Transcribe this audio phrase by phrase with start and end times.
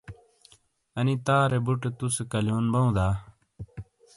[0.97, 3.07] انی تارے بُٹے تُوسے کلیون بَوں دا؟